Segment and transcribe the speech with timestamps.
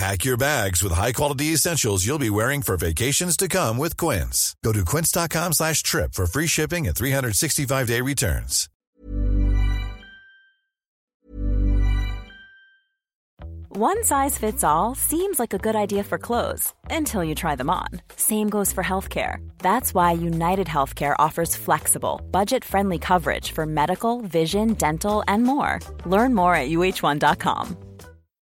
[0.00, 4.56] Pack your bags with high-quality essentials you'll be wearing for vacations to come with Quince.
[4.64, 8.70] Go to quince.com slash trip for free shipping and 365-day returns.
[13.68, 17.68] One size fits all seems like a good idea for clothes until you try them
[17.68, 17.88] on.
[18.16, 19.46] Same goes for healthcare.
[19.58, 25.78] That's why United Healthcare offers flexible, budget friendly coverage for medical, vision, dental, and more.
[26.06, 27.89] Learn more at uh1.com.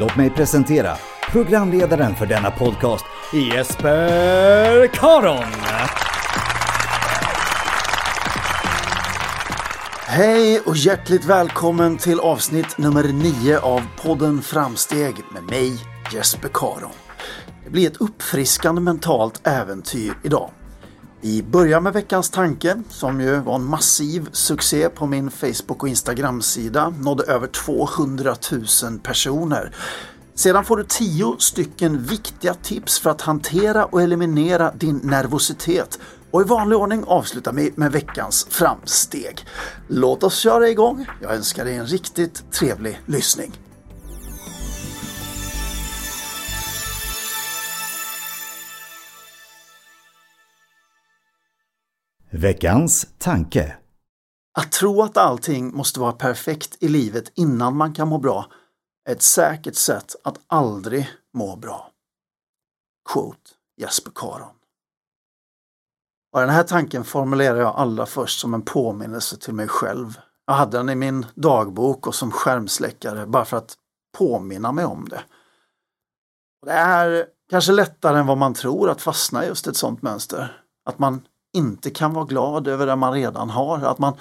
[0.00, 0.96] Låt mig presentera
[1.30, 5.44] programledaren för denna podcast, Jesper Karon.
[10.06, 15.72] Hej och hjärtligt välkommen till avsnitt nummer 9 av podden Framsteg med mig,
[16.12, 16.92] Jesper Karon.
[17.64, 20.50] Det blir ett uppfriskande mentalt äventyr idag.
[21.24, 25.88] Vi börjar med veckans tanke som ju var en massiv succé på min Facebook och
[25.88, 26.94] Instagram-sida.
[27.00, 28.34] Nådde över 200
[28.82, 29.74] 000 personer.
[30.34, 35.98] Sedan får du 10 stycken viktiga tips för att hantera och eliminera din nervositet.
[36.30, 39.46] Och i vanlig ordning avslutar vi med veckans framsteg.
[39.88, 41.06] Låt oss köra igång.
[41.20, 43.52] Jag önskar dig en riktigt trevlig lyssning.
[52.34, 53.76] Veckans tanke.
[54.58, 58.46] Att tro att allting måste vara perfekt i livet innan man kan må bra
[59.08, 61.90] är ett säkert sätt att aldrig må bra.
[63.12, 64.54] Quote Jesper Karon.
[66.32, 70.20] Och den här tanken formulerar jag allra först som en påminnelse till mig själv.
[70.46, 73.74] Jag hade den i min dagbok och som skärmsläckare bara för att
[74.18, 75.22] påminna mig om det.
[76.60, 80.02] Och det är kanske lättare än vad man tror att fastna i just ett sådant
[80.02, 80.62] mönster.
[80.84, 84.14] Att man inte kan vara glad över det man redan har, att man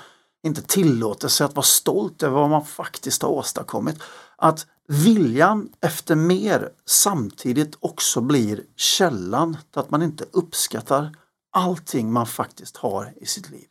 [0.44, 4.04] inte tillåter sig att vara stolt över vad man faktiskt har åstadkommit.
[4.36, 11.16] Att viljan efter mer samtidigt också blir källan till att man inte uppskattar
[11.52, 13.68] allting man faktiskt har i sitt liv.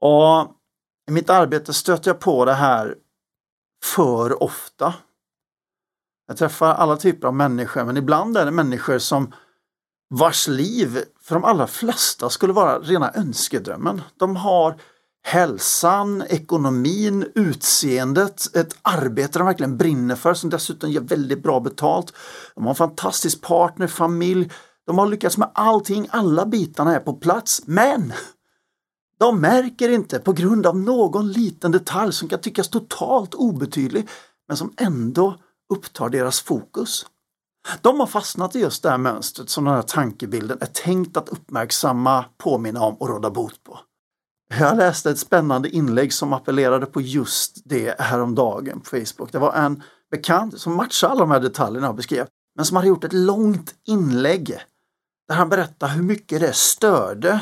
[0.00, 0.56] Och
[1.08, 2.96] I mitt arbete stöter jag på det här
[3.84, 4.94] för ofta.
[6.26, 9.32] Jag träffar alla typer av människor men ibland är det människor som
[10.12, 14.02] vars liv för de allra flesta skulle vara rena önskedrömmen.
[14.16, 14.76] De har
[15.24, 22.12] hälsan, ekonomin, utseendet, ett arbete de verkligen brinner för som dessutom ger väldigt bra betalt.
[22.54, 24.50] De har en fantastisk partner, familj.
[24.86, 27.62] De har lyckats med allting, alla bitarna är på plats.
[27.66, 28.12] Men
[29.18, 34.08] de märker inte på grund av någon liten detalj som kan tyckas totalt obetydlig
[34.48, 35.36] men som ändå
[35.74, 37.06] upptar deras fokus.
[37.80, 41.28] De har fastnat i just det här mönstret som den här tankebilden är tänkt att
[41.28, 43.78] uppmärksamma, påminna om och råda bot på.
[44.58, 49.32] Jag läste ett spännande inlägg som appellerade på just det häromdagen på Facebook.
[49.32, 52.26] Det var en bekant som matchade alla de här detaljerna jag beskrev,
[52.56, 54.58] men som hade gjort ett långt inlägg
[55.28, 57.40] där han berättade hur mycket det störde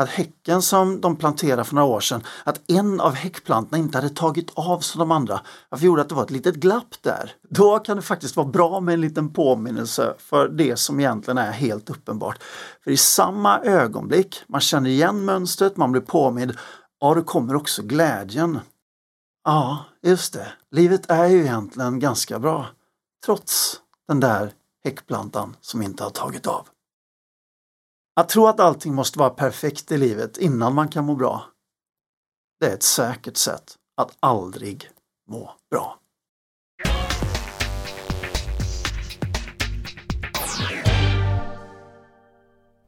[0.00, 4.10] att häcken som de planterade för några år sedan, att en av häckplantorna inte hade
[4.10, 5.40] tagit av som de andra.
[5.68, 7.32] Varför gjorde att det var ett litet glapp där?
[7.50, 11.52] Då kan det faktiskt vara bra med en liten påminnelse för det som egentligen är
[11.52, 12.42] helt uppenbart.
[12.84, 16.52] För i samma ögonblick man känner igen mönstret, man blir påmind,
[17.00, 18.60] ja då kommer också glädjen.
[19.44, 20.46] Ja, just det.
[20.70, 22.66] Livet är ju egentligen ganska bra.
[23.26, 24.52] Trots den där
[24.84, 26.66] häckplantan som inte har tagit av.
[28.14, 31.44] Att tro att allting måste vara perfekt i livet innan man kan må bra,
[32.60, 34.90] det är ett säkert sätt att aldrig
[35.28, 35.98] må bra.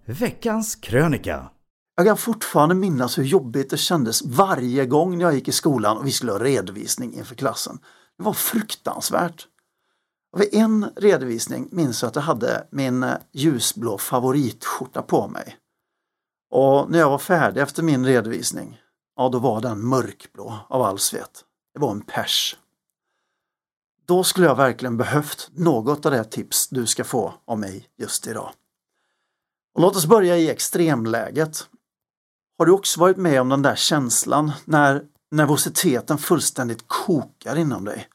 [0.07, 1.51] Veckans krönika.
[1.97, 6.07] Jag kan fortfarande minnas hur jobbigt det kändes varje gång jag gick i skolan och
[6.07, 7.79] vi skulle ha redovisning inför klassen.
[8.19, 9.49] Det var fruktansvärt.
[10.37, 15.56] Vid en redovisning minns jag att jag hade min eh, ljusblå favoritskjorta på mig.
[16.50, 18.81] Och när jag var färdig efter min redovisning,
[19.17, 21.44] ja då var den mörkblå av all svett.
[21.75, 22.56] Det var en pers.
[24.06, 28.26] Då skulle jag verkligen behövt något av det tips du ska få av mig just
[28.26, 28.52] idag.
[29.75, 31.69] Och låt oss börja i extremläget.
[32.58, 38.08] Har du också varit med om den där känslan när nervositeten fullständigt kokar inom dig?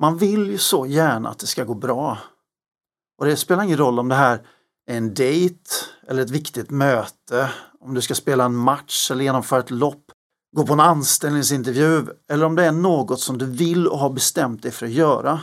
[0.00, 2.18] Man vill ju så gärna att det ska gå bra.
[3.18, 4.46] Och det spelar ingen roll om det här
[4.86, 5.70] är en dejt
[6.08, 7.50] eller ett viktigt möte,
[7.80, 10.04] om du ska spela en match eller genomföra ett lopp,
[10.56, 14.62] gå på en anställningsintervju eller om det är något som du vill och har bestämt
[14.62, 15.40] dig för att göra.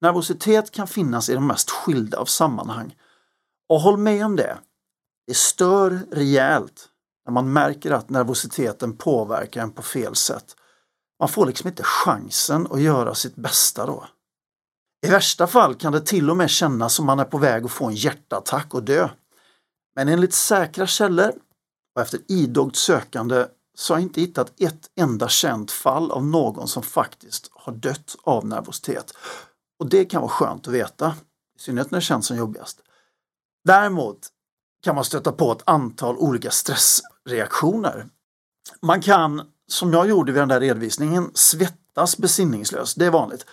[0.00, 2.94] Nervositet kan finnas i de mest skilda av sammanhang.
[3.68, 4.58] Och håll med om det.
[5.26, 6.88] Det stör rejält
[7.26, 10.56] när man märker att nervositeten påverkar en på fel sätt.
[11.22, 14.06] Man får liksom inte chansen att göra sitt bästa då.
[15.06, 17.70] I värsta fall kan det till och med kännas som man är på väg att
[17.70, 19.08] få en hjärtattack och dö.
[19.94, 21.32] Men enligt säkra källor
[21.94, 26.68] och efter idogt sökande så har jag inte hittat ett enda känt fall av någon
[26.68, 29.12] som faktiskt har dött av nervositet.
[29.78, 31.14] Och det kan vara skönt att veta,
[31.58, 32.80] i synnerhet när det känns som jobbigast.
[33.64, 34.18] Däremot
[34.84, 38.06] kan man stöta på ett antal olika stressreaktioner.
[38.82, 42.98] Man kan som jag gjorde vid den där redovisningen, svettas besinningslöst.
[42.98, 43.46] Det är vanligt.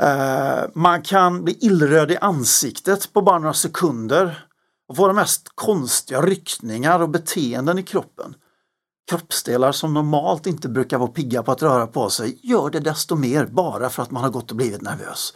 [0.00, 4.46] Eh, man kan bli illröd i ansiktet på bara några sekunder
[4.88, 8.34] och få de mest konstiga ryckningar och beteenden i kroppen.
[9.10, 13.16] Kroppsdelar som normalt inte brukar vara pigga på att röra på sig gör det desto
[13.16, 15.34] mer bara för att man har gått och blivit nervös.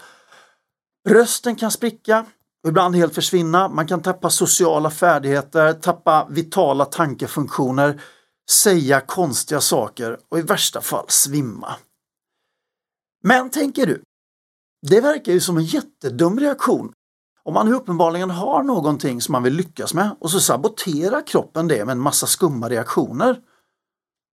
[1.08, 2.26] Rösten kan spricka
[2.68, 3.68] ibland helt försvinna.
[3.68, 8.00] Man kan tappa sociala färdigheter, tappa vitala tankefunktioner
[8.50, 11.76] säga konstiga saker och i värsta fall svimma.
[13.24, 14.02] Men tänker du,
[14.86, 16.92] det verkar ju som en jättedum reaktion.
[17.44, 21.84] Om man uppenbarligen har någonting som man vill lyckas med och så saboterar kroppen det
[21.84, 23.40] med en massa skumma reaktioner.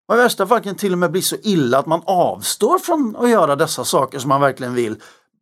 [0.08, 2.80] Och I värsta fall kan det till och med bli så illa att man avstår
[2.80, 5.02] från att göra dessa saker som man verkligen vill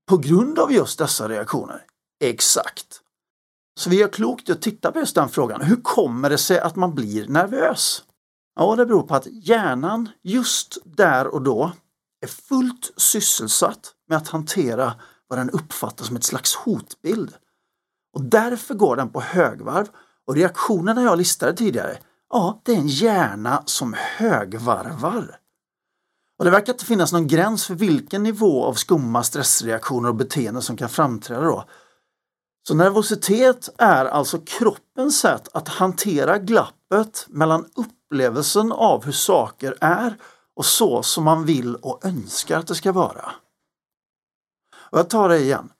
[0.09, 1.81] på grund av just dessa reaktioner.
[2.23, 3.01] Exakt.
[3.79, 5.61] Så vi gör klokt i att titta på just den frågan.
[5.61, 8.03] Hur kommer det sig att man blir nervös?
[8.55, 11.71] Ja, det beror på att hjärnan just där och då
[12.21, 14.93] är fullt sysselsatt med att hantera
[15.27, 17.33] vad den uppfattar som ett slags hotbild.
[18.13, 19.87] Och därför går den på högvarv
[20.27, 21.97] och reaktionerna jag listade tidigare,
[22.29, 25.39] ja, det är en hjärna som högvarvar.
[26.39, 30.61] Och det verkar inte finnas någon gräns för vilken nivå av skumma stressreaktioner och beteenden
[30.61, 31.65] som kan framträda då.
[32.67, 39.75] Så nervositet är alltså kroppens sätt att hantera glapp glappet mellan upplevelsen av hur saker
[39.81, 40.17] är
[40.55, 43.31] och så som man vill och önskar att det ska vara.
[44.91, 45.71] Och jag tar det igen.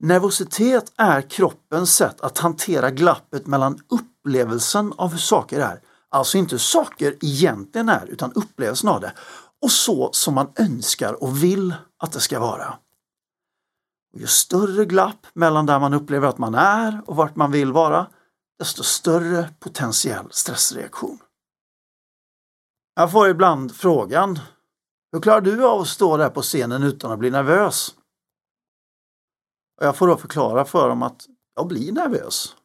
[0.00, 6.54] Nervositet är kroppens sätt att hantera glappet mellan upplevelsen av hur saker är, alltså inte
[6.54, 9.12] hur saker egentligen är utan upplevelsen av det,
[9.62, 12.78] och så som man önskar och vill att det ska vara.
[14.14, 17.72] Och ju större glapp mellan där man upplever att man är och vart man vill
[17.72, 18.06] vara,
[18.58, 21.18] desto större potentiell stressreaktion.
[22.94, 24.38] Jag får ibland frågan,
[25.12, 27.94] hur klarar du av att stå där på scenen utan att bli nervös?
[29.80, 32.56] Och jag får då förklara för dem att jag blir nervös.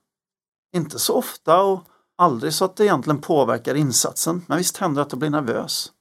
[0.75, 1.83] Inte så ofta och
[2.17, 5.91] aldrig så att det egentligen påverkar insatsen, men visst händer det att jag blir nervös.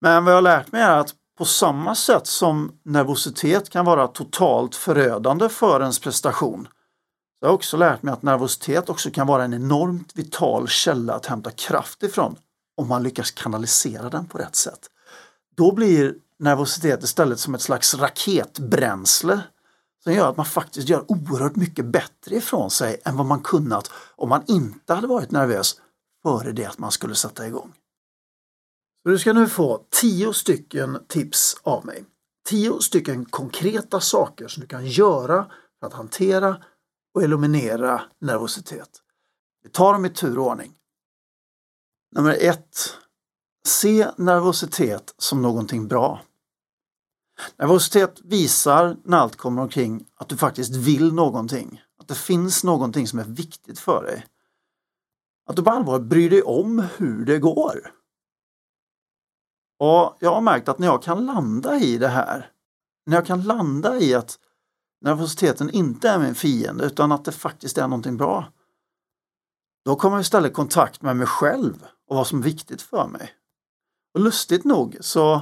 [0.00, 4.08] Men vad jag har lärt mig är att på samma sätt som nervositet kan vara
[4.08, 6.68] totalt förödande för ens prestation,
[7.38, 11.14] så jag har också lärt mig att nervositet också kan vara en enormt vital källa
[11.14, 12.36] att hämta kraft ifrån
[12.76, 14.90] om man lyckas kanalisera den på rätt sätt.
[15.56, 19.40] Då blir nervositet istället som ett slags raketbränsle
[20.02, 23.90] som gör att man faktiskt gör oerhört mycket bättre ifrån sig än vad man kunnat
[24.16, 25.80] om man inte hade varit nervös
[26.22, 27.72] före det att man skulle sätta igång.
[29.02, 32.04] Så du ska nu få tio stycken tips av mig.
[32.48, 35.46] Tio stycken konkreta saker som du kan göra
[35.80, 36.56] för att hantera
[37.16, 39.02] och eliminera nervositet.
[39.62, 40.72] Vi tar dem i tur och ordning.
[42.12, 42.78] Nummer ett.
[43.66, 46.20] Se nervositet som någonting bra.
[47.56, 51.82] Nervositet visar när allt kommer omkring att du faktiskt vill någonting.
[51.98, 54.26] Att det finns någonting som är viktigt för dig.
[55.46, 57.92] Att du på allvar bryr dig om hur det går.
[59.78, 62.50] Och jag har märkt att när jag kan landa i det här,
[63.06, 64.38] när jag kan landa i att
[65.00, 68.52] nervositeten inte är min fiende utan att det faktiskt är någonting bra.
[69.84, 73.08] Då kommer jag istället i kontakt med mig själv och vad som är viktigt för
[73.08, 73.32] mig.
[74.14, 75.38] Och lustigt nog så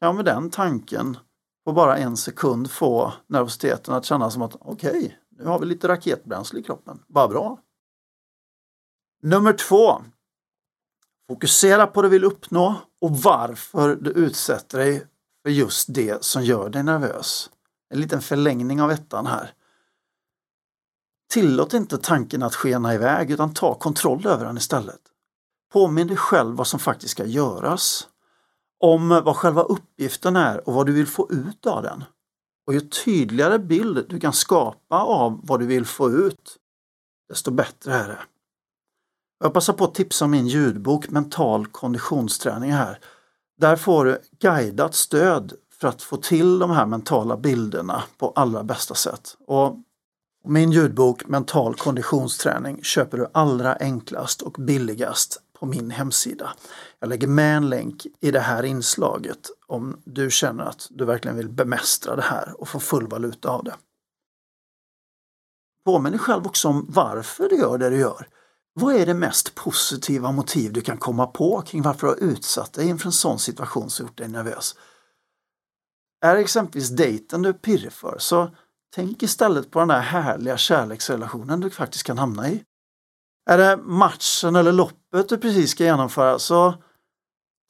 [0.00, 1.16] kan jag med den tanken
[1.64, 5.66] på bara en sekund få nervositeten att kännas som att okej, okay, nu har vi
[5.66, 7.02] lite raketbränsle i kroppen.
[7.06, 7.58] Bara bra.
[9.22, 10.02] Nummer två.
[11.28, 15.06] Fokusera på det du vill uppnå och varför du utsätter dig
[15.42, 17.50] för just det som gör dig nervös.
[17.92, 19.52] En liten förlängning av ettan här.
[21.30, 25.00] Tillåt inte tanken att skena iväg utan ta kontroll över den istället.
[25.72, 28.08] Påminn dig själv vad som faktiskt ska göras.
[28.80, 32.04] Om vad själva uppgiften är och vad du vill få ut av den.
[32.66, 36.56] Och ju tydligare bild du kan skapa av vad du vill få ut,
[37.28, 38.20] desto bättre är det.
[39.40, 42.98] Jag passar på att tipsa om min ljudbok Mental konditionsträning här.
[43.58, 48.64] Där får du guidat stöd för att få till de här mentala bilderna på allra
[48.64, 49.36] bästa sätt.
[49.46, 49.76] Och
[50.44, 56.52] min ljudbok Mental konditionsträning köper du allra enklast och billigast på min hemsida.
[57.00, 61.36] Jag lägger med en länk i det här inslaget om du känner att du verkligen
[61.36, 63.74] vill bemästra det här och få full valuta av det.
[65.84, 68.28] Påminn dig själv också om varför du gör det du gör.
[68.74, 72.72] Vad är det mest positiva motiv du kan komma på kring varför du har utsatt
[72.72, 74.74] dig inför en sån situation som gjort dig nervös?
[76.22, 78.50] Är det exempelvis dejten du är pirrig för så
[78.94, 82.64] tänk istället på den där härliga kärleksrelationen du faktiskt kan hamna i.
[83.50, 86.74] Är det matchen eller loppet du precis ska genomföra så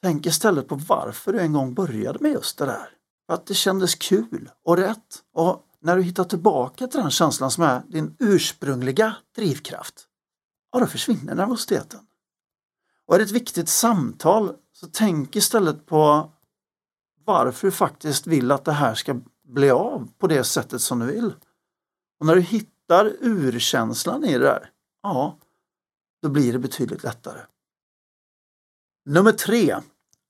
[0.03, 2.89] tänk istället på varför du en gång började med just det där.
[3.27, 5.23] För att det kändes kul och rätt.
[5.35, 10.07] Och när du hittar tillbaka till den känslan som är din ursprungliga drivkraft,
[10.73, 12.01] ja då försvinner nervositeten.
[13.07, 16.32] Och är det ett viktigt samtal så tänk istället på
[17.25, 21.07] varför du faktiskt vill att det här ska bli av på det sättet som du
[21.07, 21.35] vill.
[22.21, 24.71] Och när du hittar urkänslan i det där,
[25.03, 25.39] ja,
[26.23, 27.41] då blir det betydligt lättare.
[29.05, 29.77] Nummer tre.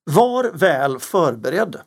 [0.05, 1.81] Var väl förberedd.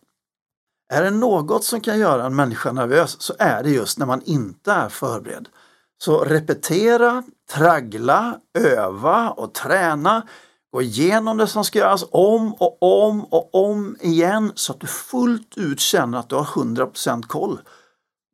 [0.93, 4.21] Är det något som kan göra en människa nervös så är det just när man
[4.21, 5.49] inte är förberedd.
[5.97, 10.27] Så repetera, traggla, öva och träna.
[10.75, 14.87] Gå igenom det som ska göras om och om och om igen så att du
[14.87, 17.59] fullt ut känner att du har 100% koll.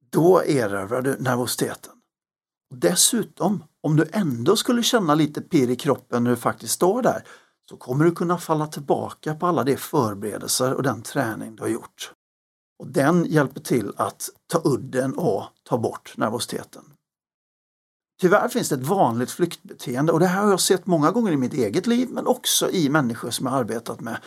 [0.10, 1.94] Då erövrar du nervositeten.
[2.74, 7.24] Dessutom, om du ändå skulle känna lite pirr i kroppen när du faktiskt står där,
[7.70, 11.70] så kommer du kunna falla tillbaka på alla de förberedelser och den träning du har
[11.70, 12.12] gjort.
[12.80, 16.91] Och den hjälper till att ta udden och ta bort nervositeten.
[18.22, 21.38] Tyvärr finns det ett vanligt flyktbeteende och det här har jag sett många gånger i
[21.38, 24.18] mitt eget liv men också i människor som jag arbetat med.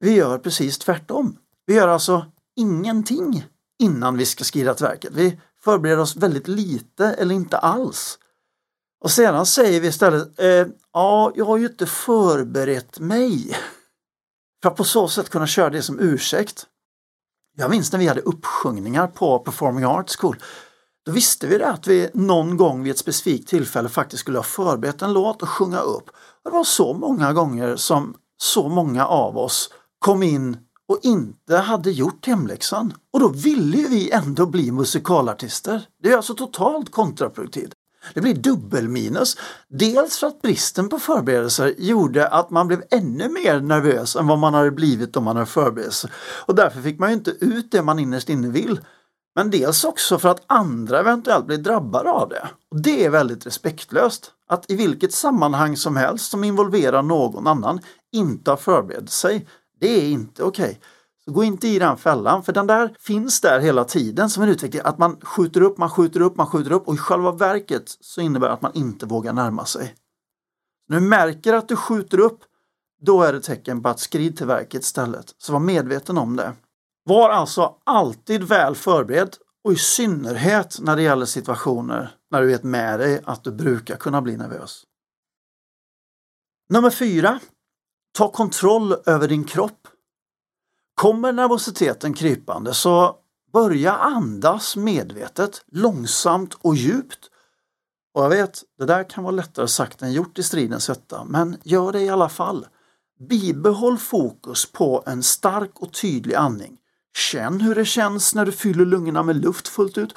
[0.00, 1.36] Vi gör precis tvärtom.
[1.66, 3.46] Vi gör alltså ingenting
[3.78, 5.12] innan vi ska skrida till verket.
[5.14, 8.18] Vi förbereder oss väldigt lite eller inte alls.
[9.00, 13.56] Och sedan säger vi istället, eh, ja, jag har ju inte förberett mig.
[14.62, 16.66] För att på så sätt kunna köra det som ursäkt.
[17.56, 20.36] Jag minns när vi hade uppsjungningar på Performing Arts School.
[21.08, 24.42] Då visste vi det att vi någon gång vid ett specifikt tillfälle faktiskt skulle ha
[24.42, 26.10] förberett en låt och sjunga upp.
[26.44, 30.56] Det var så många gånger som så många av oss kom in
[30.88, 32.92] och inte hade gjort hemläxan.
[33.12, 35.82] Och då ville vi ändå bli musikalartister.
[36.02, 37.72] Det är alltså totalt kontraproduktivt.
[38.14, 39.36] Det blir dubbelminus.
[39.68, 44.38] Dels för att bristen på förberedelser gjorde att man blev ännu mer nervös än vad
[44.38, 46.10] man hade blivit om man hade förberett sig.
[46.46, 48.80] Och därför fick man ju inte ut det man innerst inne vill.
[49.38, 52.48] Men dels också för att andra eventuellt blir drabbade av det.
[52.70, 54.32] Och Det är väldigt respektlöst.
[54.48, 57.80] Att i vilket sammanhang som helst som involverar någon annan
[58.12, 59.48] inte har förberett sig,
[59.80, 60.64] det är inte okej.
[60.64, 60.76] Okay.
[61.24, 64.48] Så gå inte i den fällan, för den där finns där hela tiden som en
[64.48, 64.82] utveckling.
[64.84, 68.20] Att man skjuter upp, man skjuter upp, man skjuter upp och i själva verket så
[68.20, 69.94] innebär det att man inte vågar närma sig.
[70.88, 72.40] När du märker att du skjuter upp,
[73.00, 75.34] då är det tecken på att skrid till verket istället.
[75.38, 76.52] Så var medveten om det.
[77.08, 82.62] Var alltså alltid väl förberedd och i synnerhet när det gäller situationer när du vet
[82.62, 84.84] med dig att du brukar kunna bli nervös.
[86.68, 87.40] Nummer fyra.
[88.12, 89.88] Ta kontroll över din kropp.
[90.94, 93.16] Kommer nervositeten krypande så
[93.52, 97.30] börja andas medvetet, långsamt och djupt.
[98.14, 101.56] Och jag vet, det där kan vara lättare sagt än gjort i stridens hetta, men
[101.62, 102.66] gör det i alla fall.
[103.28, 106.78] Bibehåll fokus på en stark och tydlig andning.
[107.18, 110.14] Känn hur det känns när du fyller lungorna med luft fullt ut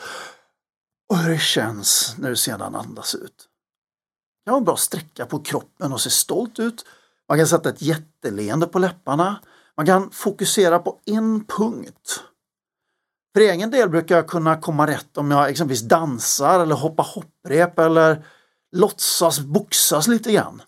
[1.09, 3.47] och hur det känns när du sedan andas ut.
[4.45, 6.85] Det kan vara en bra sträcka på kroppen och se stolt ut.
[7.29, 9.39] Man kan sätta ett jätteleende på läpparna.
[9.77, 12.23] Man kan fokusera på en punkt.
[13.35, 17.79] För egen del brukar jag kunna komma rätt om jag exempelvis dansar eller hoppar hopprep
[17.79, 18.25] eller
[18.71, 20.61] låtsas boxas lite grann.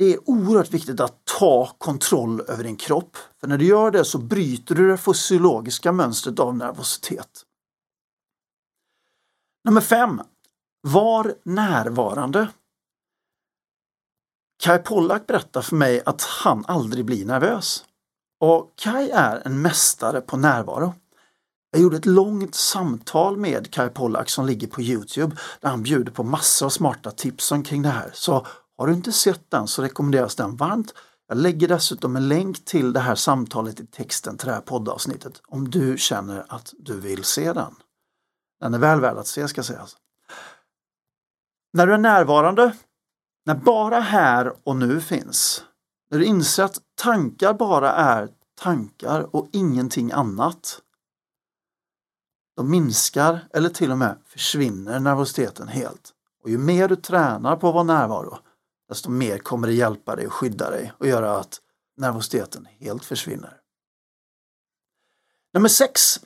[0.00, 3.16] Det är oerhört viktigt att ta kontroll över din kropp.
[3.40, 7.44] För när du gör det så bryter du det fysiologiska mönstret av nervositet.
[9.64, 10.20] Nummer fem.
[10.80, 12.48] Var närvarande.
[14.62, 17.84] Kai Pollak berättar för mig att han aldrig blir nervös.
[18.40, 20.94] Och Kai är en mästare på närvaro.
[21.70, 26.12] Jag gjorde ett långt samtal med Kai Pollak som ligger på Youtube där han bjuder
[26.12, 28.10] på massor av smarta tips omkring det här.
[28.14, 28.46] Så
[28.80, 30.94] har du inte sett den så rekommenderas den varmt.
[31.28, 35.42] Jag lägger dessutom en länk till det här samtalet i texten till det här poddavsnittet
[35.46, 37.74] om du känner att du vill se den.
[38.60, 39.96] Den är väl värd att se ska sägas.
[41.72, 42.76] När du är närvarande,
[43.46, 45.64] när bara här och nu finns,
[46.10, 48.28] när du inser att tankar bara är
[48.60, 50.80] tankar och ingenting annat,
[52.56, 56.12] då minskar eller till och med försvinner nervositeten helt.
[56.42, 58.38] Och ju mer du tränar på att vara närvaro,
[58.90, 61.60] desto mer kommer det hjälpa dig och skydda dig och göra att
[61.96, 63.56] nervositeten helt försvinner.
[65.54, 66.20] Nummer 6.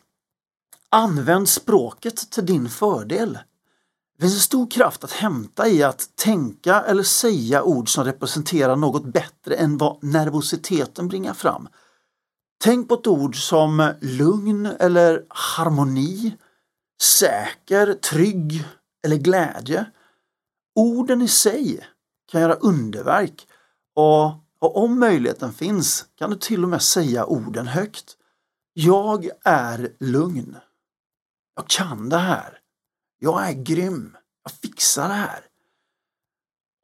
[0.88, 3.38] Använd språket till din fördel.
[4.16, 8.77] Det finns en stor kraft att hämta i att tänka eller säga ord som representerar
[8.77, 11.68] något bättre än vad nervositeten bringar fram.
[12.59, 16.37] Tänk på ett ord som lugn eller harmoni,
[17.03, 18.64] säker, trygg
[19.05, 19.87] eller glädje.
[20.74, 21.94] Orden i sig
[22.27, 23.47] kan göra underverk
[23.95, 24.27] och,
[24.59, 28.17] och om möjligheten finns kan du till och med säga orden högt.
[28.73, 30.57] Jag är lugn.
[31.57, 32.59] Jag kan det här.
[33.19, 34.17] Jag är grym.
[34.45, 35.41] Jag fixar det här.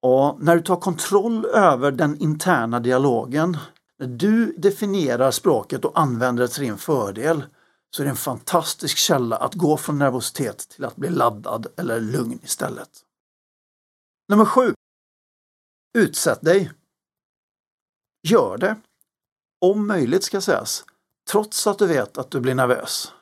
[0.02, 3.56] Och när du tar kontroll över den interna dialogen,
[3.98, 7.44] när du definierar språket och använder det till din fördel,
[7.90, 12.00] så är det en fantastisk källa att gå från nervositet till att bli laddad eller
[12.00, 12.90] lugn istället.
[14.28, 14.74] Nummer sju.
[15.92, 16.72] Utsätt dig.
[18.22, 18.80] Gör det.
[19.60, 20.84] Om möjligt ska sägas.
[21.30, 23.12] Trots att du vet att du blir nervös.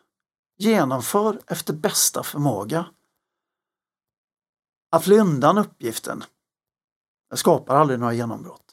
[0.58, 2.86] Genomför efter bästa förmåga.
[4.90, 6.24] Att fly undan uppgiften
[7.30, 8.64] det skapar aldrig några genombrott.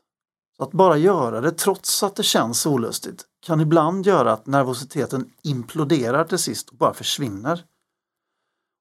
[0.58, 5.34] Så att bara göra det trots att det känns olustigt kan ibland göra att nervositeten
[5.41, 7.65] imploderar till sist och bara försvinner.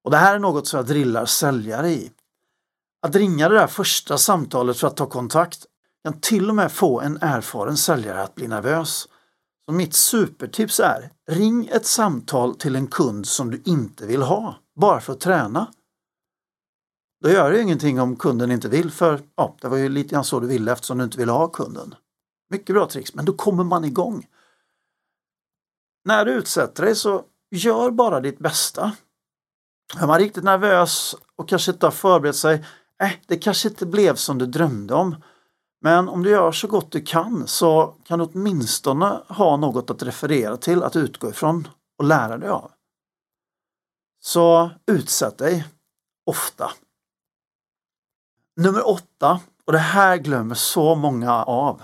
[0.05, 2.12] Och Det här är något som jag drillar säljare i.
[3.04, 5.66] Att ringa det där första samtalet för att ta kontakt
[6.04, 9.08] kan till och med få en erfaren säljare att bli nervös.
[9.66, 14.56] Så mitt supertips är, ring ett samtal till en kund som du inte vill ha,
[14.80, 15.72] bara för att träna.
[17.22, 20.24] Då gör det ingenting om kunden inte vill, för ja, det var ju lite grann
[20.24, 21.94] så du ville eftersom du inte ville ha kunden.
[22.50, 24.26] Mycket bra tricks, men då kommer man igång.
[26.04, 28.92] När du utsätter dig så gör bara ditt bästa.
[30.00, 32.64] Är man riktigt nervös och kanske inte har förberett sig,
[33.02, 35.16] eh, det kanske inte blev som du drömde om.
[35.80, 40.02] Men om du gör så gott du kan så kan du åtminstone ha något att
[40.02, 42.70] referera till, att utgå ifrån och lära dig av.
[44.20, 45.64] Så utsätt dig
[46.26, 46.70] ofta.
[48.57, 51.83] Nummer åtta, och det här glömmer så många av.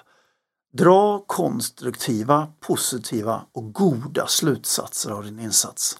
[0.72, 5.98] Dra konstruktiva, positiva och goda slutsatser av din insats.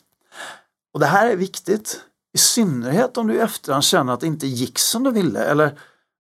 [0.93, 2.05] Och det här är viktigt.
[2.33, 5.67] I synnerhet om du i efterhand känner att det inte gick som du ville eller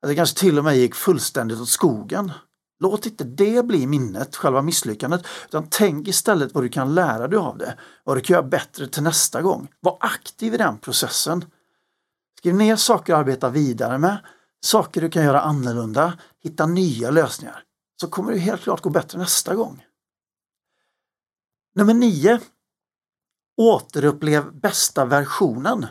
[0.02, 2.32] att det kanske till och med gick fullständigt åt skogen.
[2.80, 7.38] Låt inte det bli minnet, själva misslyckandet, utan tänk istället vad du kan lära dig
[7.38, 7.78] av det.
[8.04, 9.68] Vad du kan göra bättre till nästa gång.
[9.80, 11.44] Var aktiv i den processen.
[12.38, 14.18] Skriv ner saker att arbeta vidare med,
[14.64, 17.62] saker du kan göra annorlunda, hitta nya lösningar.
[18.00, 19.84] Så kommer det helt klart gå bättre nästa gång.
[21.74, 22.40] Nummer 9.
[23.56, 25.86] Återupplev bästa versionen.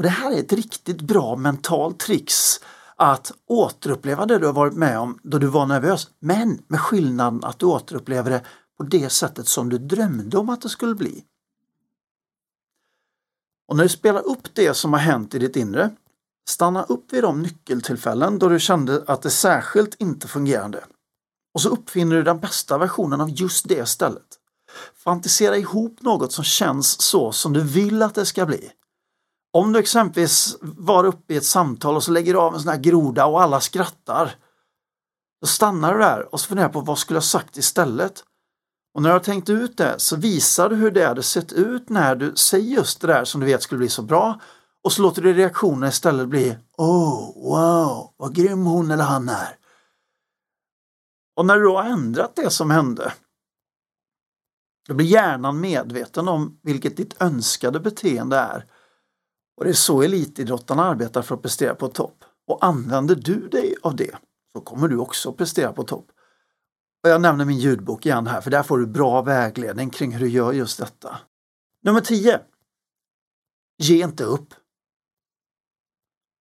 [0.00, 2.60] Och Det här är ett riktigt bra mentalt tricks
[2.96, 7.44] att återuppleva det du har varit med om då du var nervös, men med skillnaden
[7.44, 8.44] att du återupplever det
[8.78, 11.24] på det sättet som du drömde om att det skulle bli.
[13.68, 15.90] Och när du spelar upp det som har hänt i ditt inre,
[16.48, 20.84] stanna upp vid de nyckeltillfällen då du kände att det särskilt inte fungerade.
[21.54, 24.38] Och så uppfinner du den bästa versionen av just det stället.
[24.94, 28.72] Fantisera ihop något som känns så som du vill att det ska bli.
[29.52, 32.72] Om du exempelvis var uppe i ett samtal och så lägger du av en sån
[32.72, 34.34] här groda och alla skrattar.
[35.40, 38.24] Då stannar du där och så funderar på vad skulle jag sagt istället?
[38.94, 41.88] Och när du har tänkt ut det så visar du hur det hade sett ut
[41.88, 44.40] när du säger just det där som du vet skulle bli så bra
[44.84, 49.56] och så låter du reaktionen istället bli Oh, wow, vad grym hon eller han är.
[51.36, 53.12] Och när du då har ändrat det som hände
[54.88, 58.66] då blir hjärnan medveten om vilket ditt önskade beteende är.
[59.60, 62.24] Och det är så elitidrottarna arbetar för att prestera på topp.
[62.46, 64.16] Och använder du dig av det
[64.52, 66.06] så kommer du också prestera på topp.
[67.04, 70.20] Och jag nämner min ljudbok igen här för där får du bra vägledning kring hur
[70.20, 71.18] du gör just detta.
[71.82, 72.40] Nummer 10.
[73.78, 74.54] Ge inte upp.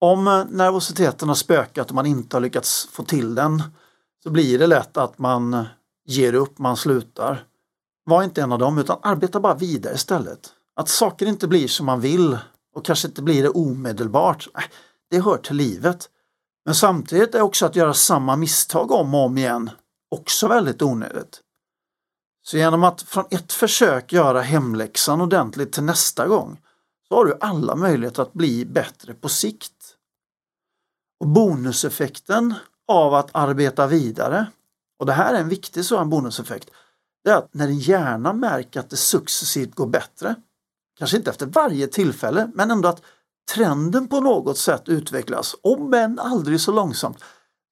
[0.02, 3.64] Om nervositeten har spökat och man inte har lyckats få till den
[4.24, 5.66] så blir det lätt att man
[6.06, 7.46] ger upp, man slutar.
[8.04, 10.54] Var inte en av dem utan arbeta bara vidare istället.
[10.76, 12.38] Att saker inte blir som man vill
[12.80, 14.64] och kanske inte blir det omedelbart, äh,
[15.10, 16.10] det hör till livet.
[16.66, 19.70] Men samtidigt är också att göra samma misstag om och om igen
[20.12, 21.42] också väldigt onödigt.
[22.42, 26.62] Så genom att från ett försök göra hemläxan ordentligt till nästa gång
[27.08, 29.96] så har du alla möjligheter att bli bättre på sikt.
[31.20, 32.54] Och Bonuseffekten
[32.88, 34.48] av att arbeta vidare,
[35.00, 36.70] och det här är en viktig sådan bonuseffekt,
[37.24, 40.36] det är att när din hjärna märker att det successivt går bättre,
[41.00, 43.02] kanske inte efter varje tillfälle, men ändå att
[43.56, 47.24] trenden på något sätt utvecklas, om än aldrig så långsamt,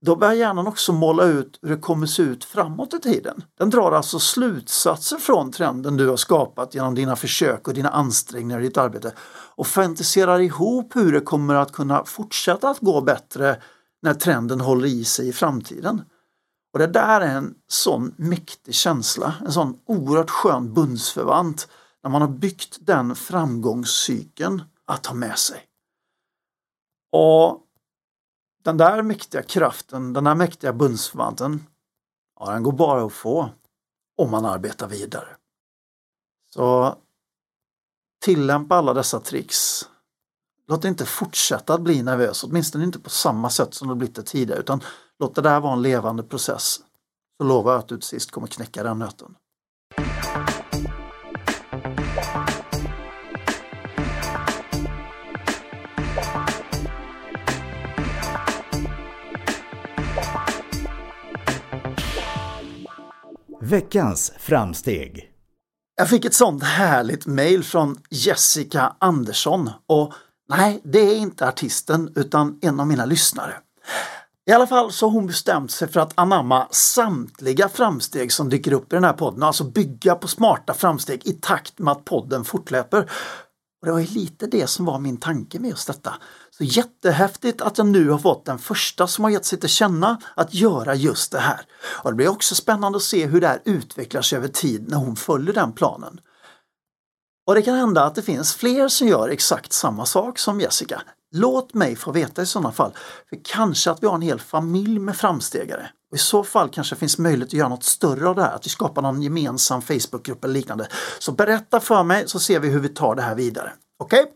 [0.05, 3.43] då börjar hjärnan också måla ut hur det kommer se ut framåt i tiden.
[3.57, 8.59] Den drar alltså slutsatser från trenden du har skapat genom dina försök och dina ansträngningar
[8.59, 9.13] i ditt arbete
[9.55, 13.61] och fantiserar ihop hur det kommer att kunna fortsätta att gå bättre
[14.01, 16.01] när trenden håller i sig i framtiden.
[16.73, 21.67] Och det där är en sån mäktig känsla, en sån oerhört skön bundsförvant
[22.03, 25.67] när man har byggt den framgångscykeln att ha med sig.
[27.11, 27.63] Och
[28.63, 31.63] den där mäktiga kraften, den där mäktiga bundsförvanten,
[32.39, 33.49] ja, den går bara att få
[34.17, 35.37] om man arbetar vidare.
[36.53, 36.95] Så
[38.19, 39.89] tillämpa alla dessa tricks.
[40.67, 44.15] Låt det inte fortsätta att bli nervös, åtminstone inte på samma sätt som det blivit
[44.15, 44.83] det tidigare, utan
[45.19, 46.79] låt det där vara en levande process.
[47.37, 49.35] Så lovar jag att du till sist kommer knäcka den nöten.
[63.69, 65.31] Veckans framsteg.
[65.97, 70.13] Jag fick ett sånt härligt mejl från Jessica Andersson och
[70.49, 73.53] nej, det är inte artisten utan en av mina lyssnare.
[74.49, 78.73] I alla fall så har hon bestämt sig för att anamma samtliga framsteg som dyker
[78.73, 82.43] upp i den här podden, alltså bygga på smarta framsteg i takt med att podden
[82.43, 83.01] fortlöper.
[83.81, 86.13] Och Det var lite det som var min tanke med just detta.
[86.57, 90.21] Så jättehäftigt att jag nu har fått den första som har gett sig till känna
[90.35, 91.65] att göra just det här.
[91.85, 94.97] Och Det blir också spännande att se hur det här utvecklar sig över tid när
[94.97, 96.19] hon följer den planen.
[97.47, 101.01] Och det kan hända att det finns fler som gör exakt samma sak som Jessica.
[101.31, 102.91] Låt mig få veta i sådana fall.
[103.29, 105.89] För kanske att vi har en hel familj med framstegare.
[106.11, 108.55] Och I så fall kanske det finns möjlighet att göra något större av det här,
[108.55, 110.87] att vi skapar någon gemensam Facebookgrupp eller liknande.
[111.19, 113.73] Så berätta för mig så ser vi hur vi tar det här vidare.
[113.99, 114.21] Okej?
[114.21, 114.33] Okay?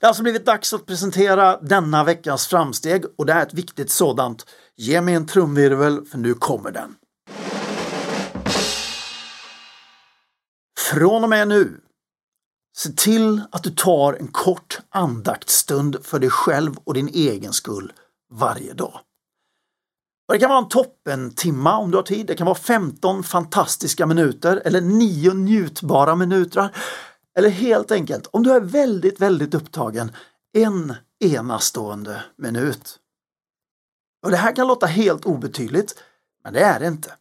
[0.00, 3.90] Det har alltså blivit dags att presentera denna veckas framsteg och det är ett viktigt
[3.90, 4.46] sådant.
[4.76, 6.94] Ge mig en trumvirvel för nu kommer den.
[10.78, 11.80] Från och med nu,
[12.76, 17.92] se till att du tar en kort andaktstund för dig själv och din egen skull
[18.32, 19.00] varje dag.
[20.28, 22.26] Och det kan vara en toppen timma om du har tid.
[22.26, 26.76] Det kan vara 15 fantastiska minuter eller 9 njutbara minuter.
[27.38, 30.12] Eller helt enkelt, om du är väldigt, väldigt upptagen,
[30.52, 32.98] en enastående minut.
[34.24, 35.94] Och Det här kan låta helt obetydligt,
[36.44, 37.14] men det är det inte.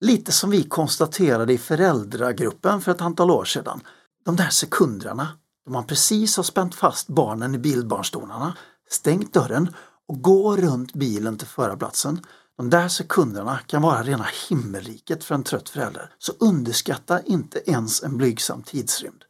[0.00, 3.80] Lite som vi konstaterade i föräldragruppen för ett antal år sedan.
[4.24, 5.28] De där sekunderna
[5.68, 8.56] då man precis har spänt fast barnen i bilbarnstolarna,
[8.90, 9.74] stängt dörren
[10.08, 12.20] och går runt bilen till förarplatsen.
[12.56, 16.12] De där sekunderna kan vara rena himmelriket för en trött förälder.
[16.18, 19.24] Så underskatta inte ens en blygsam tidsrymd.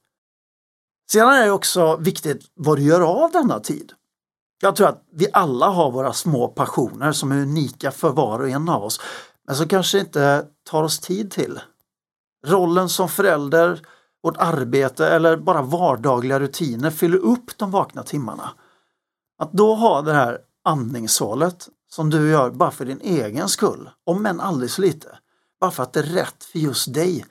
[1.13, 3.93] Sedan är det också viktigt vad du gör av denna tid.
[4.61, 8.49] Jag tror att vi alla har våra små passioner som är unika för var och
[8.49, 9.01] en av oss,
[9.47, 11.61] men som kanske inte tar oss tid till.
[12.47, 13.87] Rollen som förälder,
[14.23, 18.51] vårt arbete eller bara vardagliga rutiner fyller upp de vakna timmarna.
[19.39, 24.27] Att då ha det här andningshålet som du gör bara för din egen skull, om
[24.27, 25.19] än aldrig så lite,
[25.61, 27.25] bara för att det är rätt för just dig,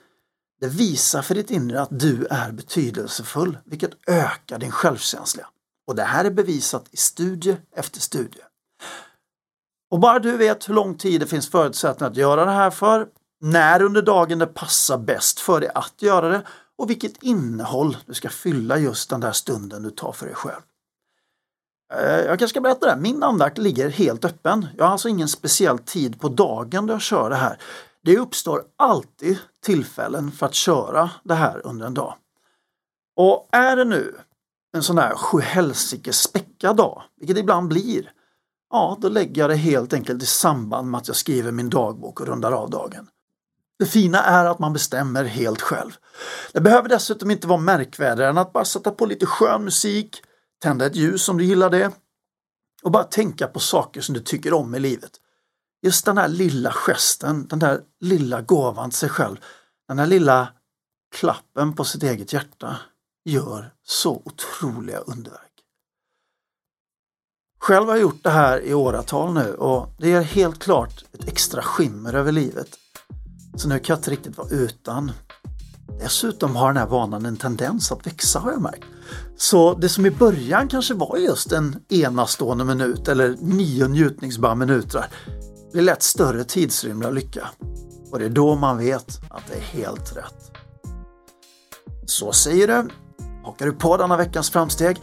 [0.60, 5.50] det visar för ditt inre att du är betydelsefull, vilket ökar din självkänsla.
[5.88, 8.41] Och det här är bevisat i studie efter studie.
[9.91, 13.08] Och bara du vet hur lång tid det finns förutsättningar att göra det här för,
[13.41, 16.41] när under dagen det passar bäst för dig att göra det
[16.78, 20.62] och vilket innehåll du ska fylla just den där stunden du tar för dig själv.
[21.93, 24.67] Eh, jag kanske ska berätta det, min andakt ligger helt öppen.
[24.78, 27.60] Jag har alltså ingen speciell tid på dagen då jag kör det här.
[28.08, 32.15] Det uppstår alltid tillfällen för att köra det här under en dag.
[33.15, 34.15] Och är det nu
[34.76, 38.12] en sån där sjuhelsike späckad dag, vilket det ibland blir,
[38.72, 42.20] ja då lägger jag det helt enkelt i samband med att jag skriver min dagbok
[42.20, 43.08] och rundar av dagen.
[43.80, 45.91] Det fina är att man bestämmer helt själv.
[46.54, 50.22] Det behöver dessutom inte vara märkvärdigare än att bara sätta på lite skön musik,
[50.62, 51.91] tända ett ljus om du gillar det
[52.84, 55.12] och bara tänka på saker som du tycker om i livet.
[55.82, 59.38] Just den här lilla gesten, den där lilla gåvan till sig själv,
[59.88, 60.50] den där lilla
[61.16, 62.78] klappen på sitt eget hjärta
[63.26, 65.42] gör så otroliga underverk.
[67.60, 71.28] Själv har jag gjort det här i åratal nu och det ger helt klart ett
[71.28, 72.70] extra skimmer över livet.
[73.56, 75.12] Så nu kan jag inte riktigt vara utan.
[76.00, 78.86] Dessutom har den här vanan en tendens att växa har jag märkt.
[79.38, 85.06] Så det som i början kanske var just en enastående minut eller nio njutningsbara minuter
[85.71, 87.47] blir lätt större tidsrymd av lycka.
[88.12, 90.51] Och det är då man vet att det är helt rätt.
[92.06, 92.89] Så säger du.
[93.43, 94.97] Hakar du på denna veckans framsteg?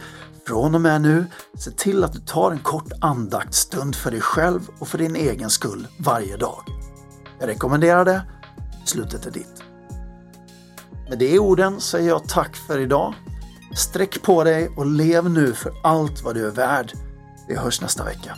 [0.47, 1.25] Från och med nu,
[1.57, 5.49] se till att du tar en kort andaktsstund för dig själv och för din egen
[5.49, 6.63] skull varje dag.
[7.39, 8.21] Jag rekommenderar det.
[8.85, 9.63] Slutet är ditt.
[11.09, 13.13] Med de orden säger jag tack för idag.
[13.75, 16.91] Sträck på dig och lev nu för allt vad du är värd.
[17.47, 18.37] Vi hörs nästa vecka.